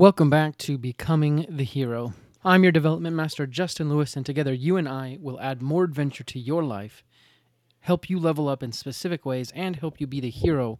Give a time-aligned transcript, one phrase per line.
[0.00, 2.14] Welcome back to Becoming the Hero.
[2.42, 6.24] I'm your development master, Justin Lewis, and together you and I will add more adventure
[6.24, 7.04] to your life,
[7.80, 10.78] help you level up in specific ways, and help you be the hero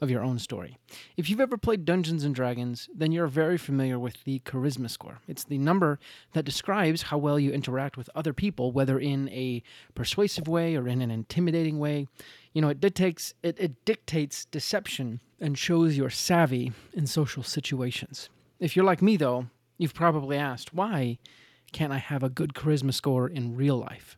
[0.00, 0.78] of your own story.
[1.18, 5.20] If you've ever played Dungeons and Dragons, then you're very familiar with the charisma score.
[5.28, 5.98] It's the number
[6.32, 9.62] that describes how well you interact with other people, whether in a
[9.94, 12.06] persuasive way or in an intimidating way.
[12.54, 18.30] You know, it dictates it, it dictates deception and shows your savvy in social situations.
[18.62, 19.46] If you're like me though,
[19.76, 21.18] you've probably asked, why
[21.72, 24.16] can't I have a good charisma score in real life?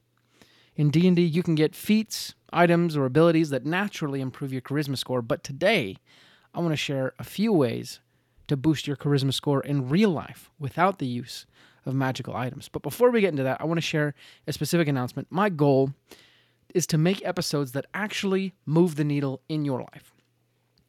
[0.76, 5.22] In D&D, you can get feats, items, or abilities that naturally improve your charisma score,
[5.22, 5.96] but today
[6.52, 8.00] I want to share a few ways
[8.48, 11.46] to boost your charisma score in real life without the use
[11.86, 12.68] of magical items.
[12.68, 14.12] But before we get into that, I want to share
[14.46, 15.28] a specific announcement.
[15.30, 15.94] My goal
[16.74, 20.13] is to make episodes that actually move the needle in your life.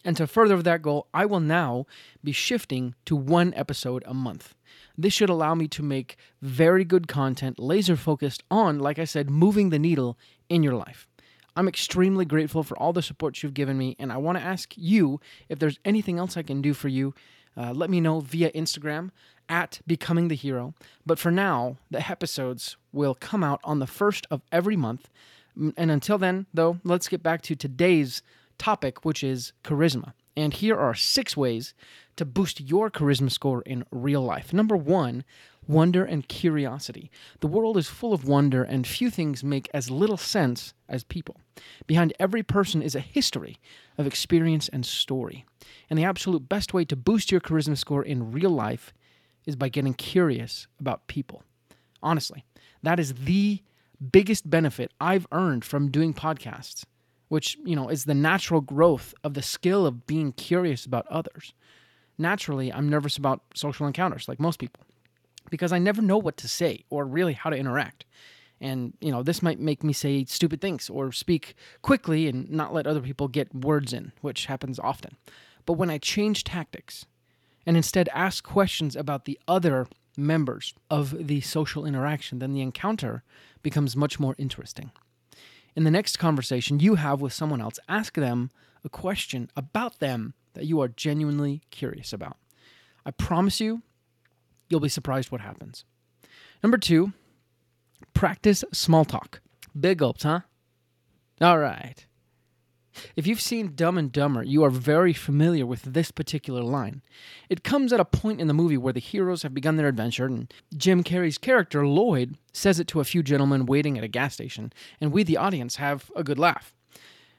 [0.05, 1.87] And to further that goal, I will now
[2.23, 4.53] be shifting to one episode a month.
[4.95, 9.31] This should allow me to make very good content, laser focused on, like I said,
[9.31, 11.07] moving the needle in your life.
[11.55, 14.73] I'm extremely grateful for all the support you've given me, and I want to ask
[14.77, 17.15] you if there's anything else I can do for you.
[17.57, 19.09] Uh, let me know via Instagram
[19.49, 20.75] at Becoming the Hero.
[21.05, 25.09] But for now, the episodes will come out on the first of every month.
[25.55, 28.21] And until then, though, let's get back to today's
[28.57, 30.13] topic, which is charisma.
[30.37, 31.73] And here are six ways
[32.17, 34.51] to boost your charisma score in real life.
[34.53, 35.23] Number one,
[35.67, 37.09] wonder and curiosity.
[37.39, 41.37] The world is full of wonder, and few things make as little sense as people.
[41.87, 43.57] Behind every person is a history
[43.97, 45.45] of experience and story.
[45.89, 48.93] And the absolute best way to boost your charisma score in real life
[49.45, 51.43] is by getting curious about people.
[52.03, 52.45] Honestly,
[52.83, 53.61] that is the
[54.11, 56.83] biggest benefit I've earned from doing podcasts
[57.35, 61.53] which, you know, is the natural growth of the skill of being curious about others.
[62.17, 64.79] Naturally, I'm nervous about social encounters like most people
[65.49, 68.05] because I never know what to say or really how to interact.
[68.61, 72.73] And, you know, this might make me say stupid things or speak quickly and not
[72.73, 75.17] let other people get words in, which happens often.
[75.65, 77.05] But when I change tactics
[77.65, 83.23] and instead ask questions about the other members of the social interaction, then the encounter
[83.61, 84.91] becomes much more interesting
[85.75, 88.49] in the next conversation you have with someone else, ask them
[88.83, 92.37] a question about them that you are genuinely curious about.
[93.05, 93.81] I promise you,
[94.69, 95.83] you'll be surprised what happens.
[96.63, 97.13] Number two,
[98.13, 99.41] practice small talk.
[99.79, 100.41] Big gulps, huh?
[101.41, 102.05] All right.
[103.15, 107.01] If you've seen Dumb and Dumber, you are very familiar with this particular line.
[107.49, 110.25] It comes at a point in the movie where the heroes have begun their adventure,
[110.25, 114.33] and Jim Carrey's character, Lloyd, says it to a few gentlemen waiting at a gas
[114.33, 116.73] station, and we, the audience, have a good laugh.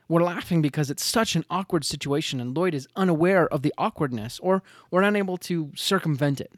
[0.08, 4.38] We're laughing because it's such an awkward situation, and Lloyd is unaware of the awkwardness,
[4.40, 6.52] or we're unable to circumvent it.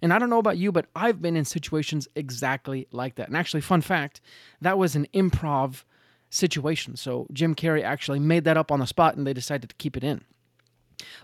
[0.00, 3.28] And I don't know about you, but I've been in situations exactly like that.
[3.28, 4.20] And actually, fun fact,
[4.60, 5.84] that was an improv
[6.32, 6.96] situation.
[6.96, 9.96] So Jim Carrey actually made that up on the spot and they decided to keep
[9.96, 10.22] it in.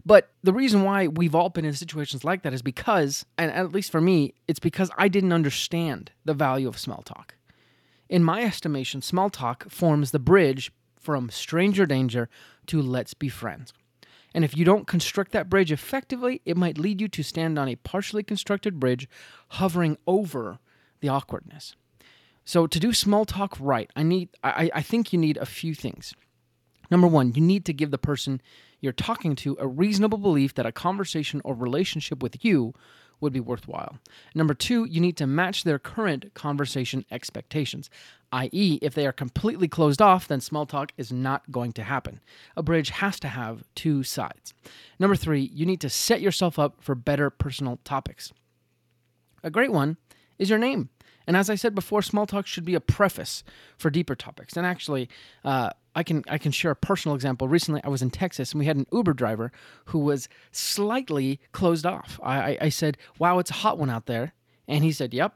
[0.04, 3.72] But the reason why we've all been in situations like that is because, and at
[3.72, 7.34] least for me, it's because I didn't understand the value of small talk.
[8.08, 12.28] In my estimation, small talk forms the bridge from stranger danger
[12.66, 13.72] to let's be friends.
[14.34, 17.68] And if you don't construct that bridge effectively, it might lead you to stand on
[17.68, 19.08] a partially constructed bridge
[19.50, 20.58] hovering over
[21.00, 21.76] the awkwardness.
[22.48, 25.74] So to do small talk right, I need I, I think you need a few
[25.74, 26.14] things.
[26.90, 28.40] Number one, you need to give the person
[28.80, 32.72] you're talking to a reasonable belief that a conversation or relationship with you
[33.20, 33.98] would be worthwhile.
[34.34, 37.90] Number two, you need to match their current conversation expectations,
[38.32, 42.18] i.e., if they are completely closed off, then small talk is not going to happen.
[42.56, 44.54] A bridge has to have two sides.
[44.98, 48.32] Number three, you need to set yourself up for better personal topics.
[49.42, 49.98] A great one
[50.38, 50.88] is your name.
[51.28, 53.44] And as I said before, small talk should be a preface
[53.76, 54.56] for deeper topics.
[54.56, 55.10] And actually,
[55.44, 57.48] uh, I can I can share a personal example.
[57.48, 59.52] Recently, I was in Texas and we had an Uber driver
[59.86, 62.18] who was slightly closed off.
[62.22, 64.32] I, I, I said, "Wow, it's a hot one out there,"
[64.66, 65.34] and he said, "Yep."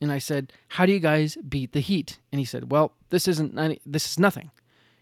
[0.00, 3.28] And I said, "How do you guys beat the heat?" And he said, "Well, this
[3.28, 3.54] isn't
[3.84, 4.50] this is nothing.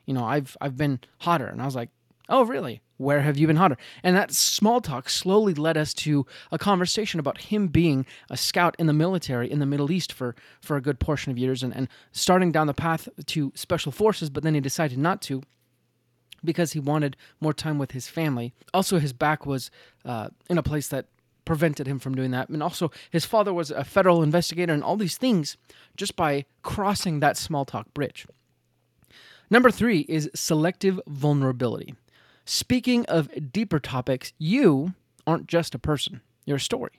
[0.06, 1.90] You know, I've I've been hotter." And I was like,
[2.28, 2.82] "Oh, really?
[2.98, 3.76] Where have you been hotter?
[4.02, 8.74] And that small talk slowly led us to a conversation about him being a scout
[8.78, 11.74] in the military in the Middle East for, for a good portion of years and,
[11.76, 15.42] and starting down the path to special forces, but then he decided not to
[16.44, 18.54] because he wanted more time with his family.
[18.72, 19.70] Also, his back was
[20.04, 21.06] uh, in a place that
[21.44, 22.48] prevented him from doing that.
[22.48, 25.56] And also, his father was a federal investigator, and all these things
[25.96, 28.26] just by crossing that small talk bridge.
[29.50, 31.94] Number three is selective vulnerability.
[32.46, 34.94] Speaking of deeper topics, you
[35.26, 36.20] aren't just a person.
[36.46, 36.92] your story.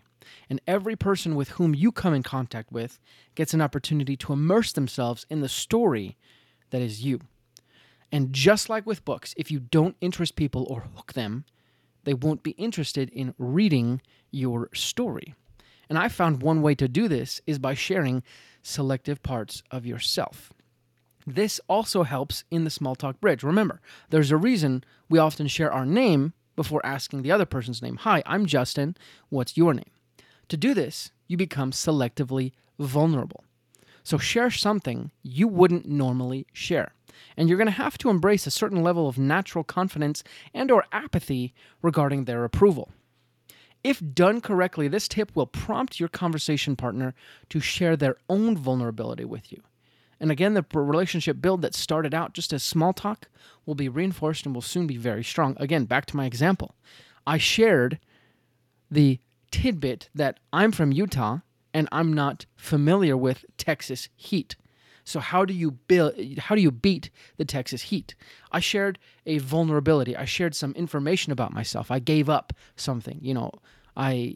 [0.50, 3.00] And every person with whom you come in contact with
[3.34, 6.18] gets an opportunity to immerse themselves in the story
[6.72, 7.22] that is you.
[8.12, 11.46] And just like with books, if you don't interest people or hook them,
[12.04, 14.02] they won't be interested in reading
[14.32, 15.34] your story.
[15.90, 18.24] And I found one way to do this is by sharing
[18.62, 20.52] selective parts of yourself.
[21.30, 23.44] This also helps in the small talk bridge.
[23.44, 23.82] Remember,
[24.12, 27.98] there's a reason we often share our name before asking the other person's name.
[27.98, 28.96] Hi, I'm Justin.
[29.28, 29.92] What's your name?
[30.48, 33.44] To do this, you become selectively vulnerable.
[34.04, 36.94] So share something you wouldn't normally share.
[37.36, 40.24] And you're going to have to embrace a certain level of natural confidence
[40.54, 42.90] and or apathy regarding their approval.
[43.84, 47.14] If done correctly, this tip will prompt your conversation partner
[47.50, 49.62] to share their own vulnerability with you.
[50.20, 53.28] And again, the relationship build that started out just as small talk
[53.66, 55.56] will be reinforced and will soon be very strong.
[55.60, 56.76] Again, back to my example.
[57.26, 58.00] I shared
[58.90, 59.20] the
[59.52, 61.40] tidbit that I'm from Utah
[61.74, 64.56] and I'm not familiar with Texas heat.
[65.04, 68.16] So how do you build how do you beat the Texas heat?
[68.52, 70.18] I shared a vulnerability.
[70.18, 71.92] I shared some information about myself.
[71.92, 73.52] I gave up something, you know.
[73.96, 74.36] I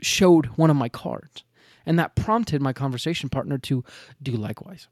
[0.00, 1.44] showed one of my cards.
[1.86, 3.84] And that prompted my conversation partner to
[4.22, 4.88] do likewise.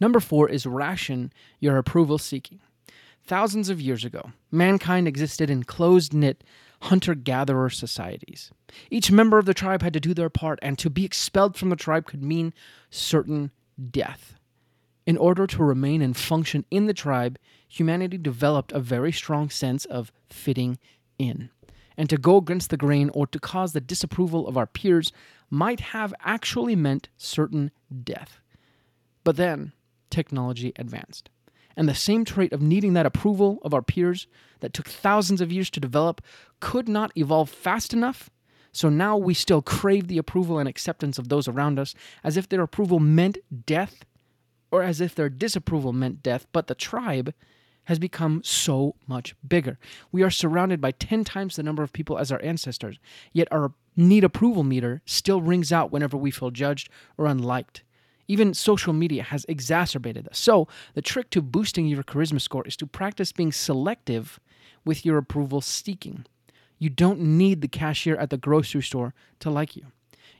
[0.00, 2.60] Number four is ration your approval seeking.
[3.24, 6.44] Thousands of years ago, mankind existed in closed knit
[6.82, 8.52] hunter gatherer societies.
[8.90, 11.70] Each member of the tribe had to do their part, and to be expelled from
[11.70, 12.52] the tribe could mean
[12.90, 13.50] certain
[13.90, 14.34] death.
[15.06, 17.38] In order to remain and function in the tribe,
[17.68, 20.78] humanity developed a very strong sense of fitting
[21.18, 21.50] in.
[21.96, 25.12] And to go against the grain or to cause the disapproval of our peers
[25.50, 27.70] might have actually meant certain
[28.04, 28.40] death.
[29.24, 29.72] But then
[30.10, 31.30] technology advanced.
[31.76, 34.26] And the same trait of needing that approval of our peers
[34.60, 36.22] that took thousands of years to develop
[36.60, 38.30] could not evolve fast enough.
[38.72, 41.94] So now we still crave the approval and acceptance of those around us
[42.24, 44.04] as if their approval meant death
[44.70, 46.46] or as if their disapproval meant death.
[46.52, 47.34] But the tribe
[47.84, 49.78] has become so much bigger.
[50.10, 52.98] We are surrounded by 10 times the number of people as our ancestors,
[53.32, 57.82] yet our need approval meter still rings out whenever we feel judged or unliked.
[58.28, 60.38] Even social media has exacerbated this.
[60.38, 64.40] So, the trick to boosting your charisma score is to practice being selective
[64.84, 66.26] with your approval seeking.
[66.78, 69.86] You don't need the cashier at the grocery store to like you.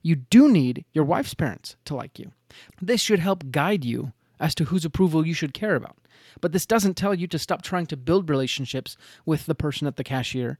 [0.02, 2.32] You do need your wife's parents to like you.
[2.80, 5.96] This should help guide you as to whose approval you should care about.
[6.40, 9.96] But this doesn't tell you to stop trying to build relationships with the person at
[9.96, 10.58] the cashier,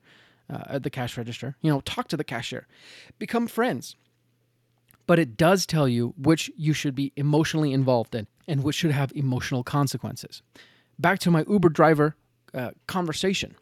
[0.51, 1.57] uh, at the cash register.
[1.61, 2.67] You know, talk to the cashier,
[3.19, 3.97] become friends.
[5.07, 8.91] But it does tell you which you should be emotionally involved in and which should
[8.91, 10.43] have emotional consequences.
[10.99, 12.17] Back to my Uber driver
[12.53, 13.55] uh, conversation.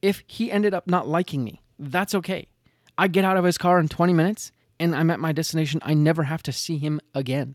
[0.00, 2.48] If he ended up not liking me, that's okay.
[2.96, 5.80] I get out of his car in 20 minutes and I'm at my destination.
[5.84, 7.54] I never have to see him again.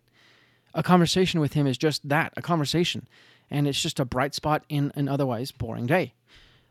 [0.74, 3.08] A conversation with him is just that a conversation
[3.50, 6.14] and it's just a bright spot in an otherwise boring day.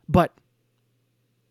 [0.08, 0.32] But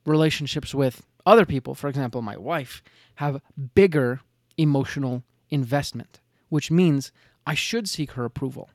[0.06, 2.82] relationships with other people, for example, my wife,
[3.16, 3.42] have
[3.76, 4.22] bigger
[4.58, 6.20] emotional investment,
[6.50, 7.12] which means
[7.46, 8.70] I should seek her approval.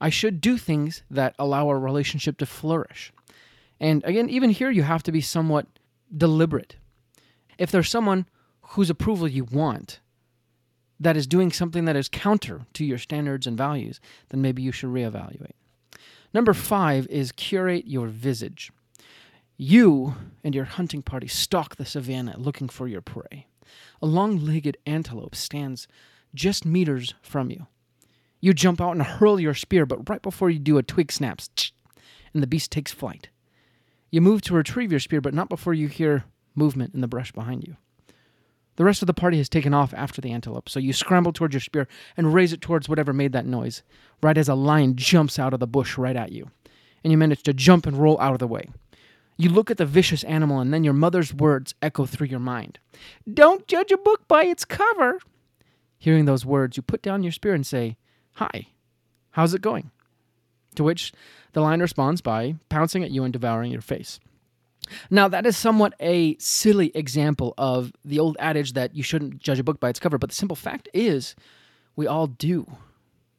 [0.00, 3.12] I should do things that allow our relationship to flourish.
[3.78, 5.66] And again, even here, you have to be somewhat
[6.16, 6.76] deliberate.
[7.58, 8.26] If there's someone
[8.62, 10.00] whose approval you want,
[10.98, 14.70] that is doing something that is counter to your standards and values, then maybe you
[14.70, 15.54] should reevaluate.
[16.32, 18.70] Number five is curate your visage.
[19.64, 23.46] You and your hunting party stalk the savannah looking for your prey.
[24.02, 25.86] A long legged antelope stands
[26.34, 27.68] just meters from you.
[28.40, 31.70] You jump out and hurl your spear, but right before you do, a twig snaps,
[32.34, 33.28] and the beast takes flight.
[34.10, 36.24] You move to retrieve your spear, but not before you hear
[36.56, 37.76] movement in the brush behind you.
[38.74, 41.54] The rest of the party has taken off after the antelope, so you scramble towards
[41.54, 43.84] your spear and raise it towards whatever made that noise,
[44.24, 46.50] right as a lion jumps out of the bush right at you.
[47.04, 48.66] And you manage to jump and roll out of the way.
[49.36, 52.78] You look at the vicious animal, and then your mother's words echo through your mind
[53.32, 55.18] Don't judge a book by its cover.
[55.98, 57.96] Hearing those words, you put down your spear and say,
[58.34, 58.68] Hi,
[59.32, 59.90] how's it going?
[60.76, 61.12] To which
[61.52, 64.18] the lion responds by pouncing at you and devouring your face.
[65.10, 69.58] Now, that is somewhat a silly example of the old adage that you shouldn't judge
[69.58, 71.34] a book by its cover, but the simple fact is,
[71.94, 72.66] we all do.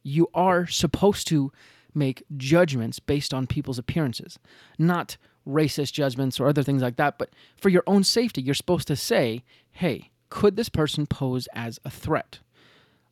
[0.02, 1.52] You are supposed to
[1.94, 4.38] make judgments based on people's appearances,
[4.78, 8.88] not racist judgments or other things like that, but for your own safety, you're supposed
[8.88, 12.40] to say, hey, could this person pose as a threat?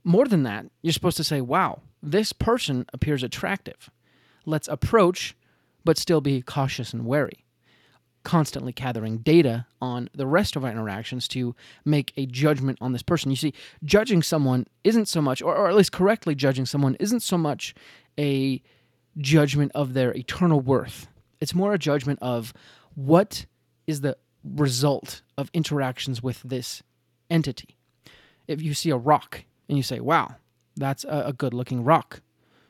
[0.05, 3.91] More than that, you're supposed to say, wow, this person appears attractive.
[4.45, 5.37] Let's approach,
[5.85, 7.45] but still be cautious and wary
[8.23, 13.03] constantly gathering data on the rest of our interactions to make a judgment on this
[13.03, 13.31] person.
[13.31, 17.21] You see, judging someone isn't so much, or, or at least correctly judging someone isn't
[17.21, 17.75] so much
[18.19, 18.62] a
[19.19, 21.09] judgment of their eternal worth.
[21.42, 22.54] It's more a judgment of
[22.94, 23.46] what
[23.88, 26.84] is the result of interactions with this
[27.28, 27.76] entity.
[28.46, 30.37] If you see a rock and you say, wow,
[30.76, 32.20] that's a, good looking rock,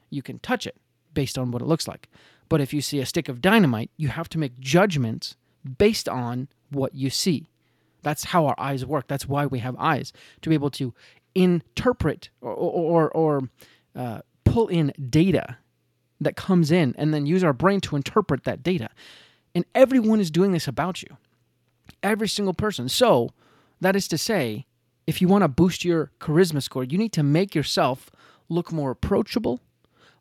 [0.08, 0.76] you can touch it
[1.12, 2.08] based on what it looks like.
[2.48, 5.36] But if you see a stick of dynamite, you have to make judgments
[5.76, 7.50] based on what you see.
[8.00, 9.06] That's how our eyes work.
[9.06, 10.94] That's why we have eyes to be able to
[11.34, 13.50] interpret or or, or
[13.94, 15.58] uh, pull in data
[16.22, 18.88] that comes in, and then use our brain to interpret that data.
[19.54, 21.16] And everyone is doing this about you.
[22.02, 22.88] Every single person.
[22.88, 23.30] So
[23.80, 24.66] that is to say,
[25.06, 28.10] if you want to boost your charisma score, you need to make yourself
[28.48, 29.60] look more approachable,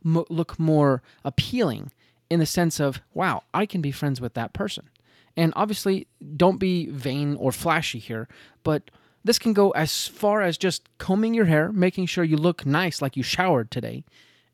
[0.03, 1.91] mo- look more appealing
[2.29, 4.89] in the sense of, wow, I can be friends with that person.
[5.37, 8.27] And obviously, don't be vain or flashy here,
[8.63, 8.91] but
[9.23, 13.01] this can go as far as just combing your hair, making sure you look nice
[13.01, 14.03] like you showered today,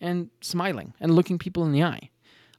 [0.02, 2.10] and smiling and looking people in the eye.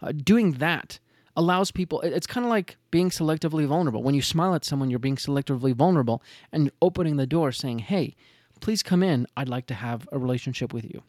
[0.00, 0.98] Uh, doing that
[1.36, 4.02] allows people, it's kind of like being selectively vulnerable.
[4.02, 8.16] When you smile at someone, you're being selectively vulnerable and opening the door saying, hey,
[8.60, 9.26] please come in.
[9.36, 11.02] I'd like to have a relationship with you.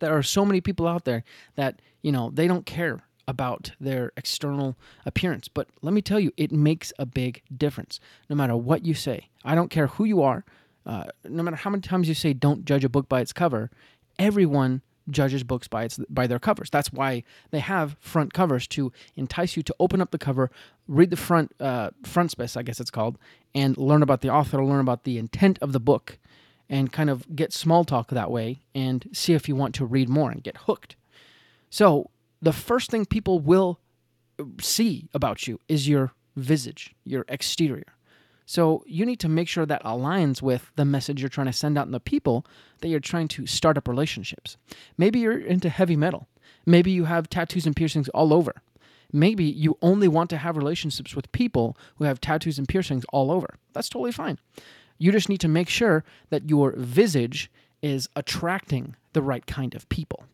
[0.00, 1.22] There are so many people out there
[1.54, 5.48] that, you know, they don't care about their external appearance.
[5.48, 9.28] But let me tell you, it makes a big difference no matter what you say.
[9.44, 10.44] I don't care who you are,
[10.84, 13.70] uh, no matter how many times you say don't judge a book by its cover,
[14.18, 16.70] everyone judges books by its by their covers.
[16.70, 20.50] That's why they have front covers to entice you to open up the cover,
[20.88, 23.18] read the front uh, frontispiece, I guess it's called,
[23.54, 26.18] and learn about the author, learn about the intent of the book,
[26.68, 30.08] and kind of get small talk that way, and see if you want to read
[30.08, 30.96] more and get hooked.
[31.70, 33.80] So the first thing people will
[34.60, 37.94] see about you is your visage, your exterior.
[38.46, 41.78] So you need to make sure that aligns with the message you're trying to send
[41.78, 42.46] out in the people
[42.80, 44.56] that you're trying to start up relationships.
[44.98, 46.28] Maybe you're into heavy metal.
[46.66, 48.54] Maybe you have tattoos and piercings all over.
[49.12, 53.30] Maybe you only want to have relationships with people who have tattoos and piercings all
[53.30, 53.54] over.
[53.72, 54.38] That's totally fine.
[54.98, 57.50] You just need to make sure that your visage
[57.82, 60.24] is attracting the right kind of people.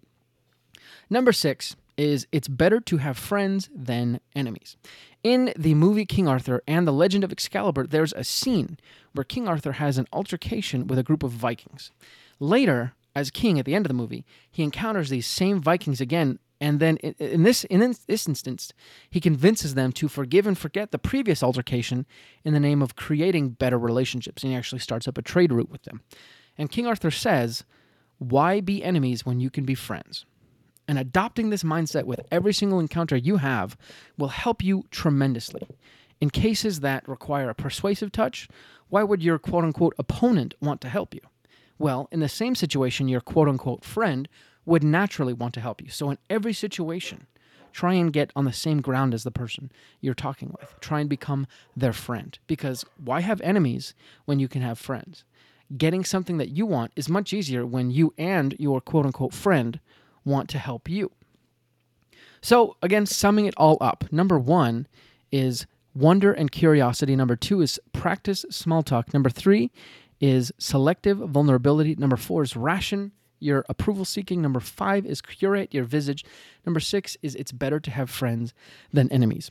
[1.10, 4.76] Number six is it's better to have friends than enemies.
[5.22, 8.78] In the movie King Arthur and The Legend of Excalibur, there's a scene
[9.12, 11.92] where King Arthur has an altercation with a group of Vikings.
[12.38, 16.38] Later, as king at the end of the movie, he encounters these same Vikings again,
[16.58, 18.72] and then in this in this instance,
[19.10, 22.06] he convinces them to forgive and forget the previous altercation
[22.44, 25.70] in the name of creating better relationships, and he actually starts up a trade route
[25.70, 26.00] with them.
[26.56, 27.64] And King Arthur says,
[28.18, 30.24] "Why be enemies when you can be friends?"
[30.90, 33.76] And adopting this mindset with every single encounter you have
[34.18, 35.68] will help you tremendously.
[36.20, 38.48] In cases that require a persuasive touch,
[38.88, 41.20] why would your quote unquote opponent want to help you?
[41.78, 44.28] Well, in the same situation, your quote unquote friend
[44.66, 45.90] would naturally want to help you.
[45.90, 47.28] So, in every situation,
[47.70, 49.70] try and get on the same ground as the person
[50.00, 50.74] you're talking with.
[50.80, 52.36] Try and become their friend.
[52.48, 53.94] Because why have enemies
[54.24, 55.22] when you can have friends?
[55.76, 59.78] Getting something that you want is much easier when you and your quote unquote friend
[60.30, 61.10] want to help you.
[62.40, 64.86] So, again, summing it all up number one
[65.30, 67.14] is wonder and curiosity.
[67.16, 69.12] Number two is practice small talk.
[69.12, 69.70] Number three
[70.20, 71.94] is selective vulnerability.
[71.96, 74.40] Number four is ration your approval seeking.
[74.42, 76.24] Number five is curate your visage.
[76.64, 78.54] Number six is it's better to have friends
[78.92, 79.50] than enemies.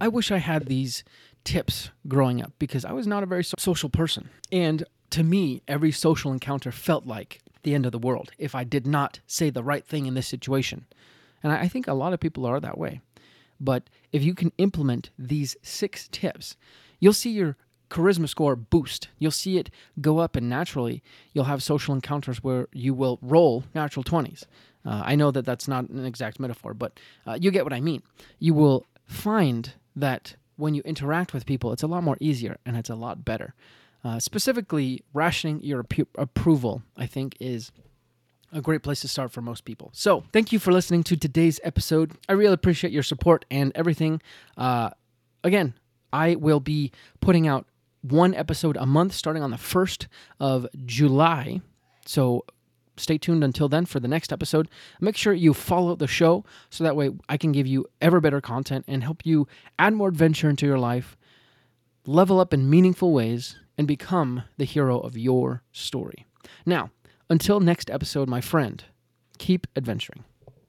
[0.00, 1.04] I wish I had these
[1.44, 4.28] tips growing up because I was not a very social person.
[4.52, 8.64] And to me, every social encounter felt like the end of the world if I
[8.64, 10.86] did not say the right thing in this situation.
[11.42, 13.00] And I think a lot of people are that way.
[13.60, 16.56] But if you can implement these six tips,
[17.00, 17.56] you'll see your
[17.90, 19.08] charisma score boost.
[19.18, 19.70] You'll see it
[20.00, 24.44] go up, and naturally, you'll have social encounters where you will roll natural 20s.
[24.84, 27.80] Uh, I know that that's not an exact metaphor, but uh, you get what I
[27.80, 28.02] mean.
[28.38, 32.76] You will find that when you interact with people, it's a lot more easier and
[32.76, 33.54] it's a lot better.
[34.06, 37.72] Uh, specifically, rationing your ap- approval, I think, is
[38.52, 39.90] a great place to start for most people.
[39.92, 42.12] So, thank you for listening to today's episode.
[42.28, 44.22] I really appreciate your support and everything.
[44.56, 44.90] Uh,
[45.42, 45.74] again,
[46.12, 47.66] I will be putting out
[48.02, 50.06] one episode a month starting on the 1st
[50.38, 51.60] of July.
[52.04, 52.44] So,
[52.96, 54.68] stay tuned until then for the next episode.
[55.00, 58.40] Make sure you follow the show so that way I can give you ever better
[58.40, 59.48] content and help you
[59.80, 61.16] add more adventure into your life,
[62.06, 66.26] level up in meaningful ways, and become the hero of your story.
[66.64, 66.90] Now,
[67.28, 68.84] until next episode, my friend,
[69.38, 70.24] keep adventuring.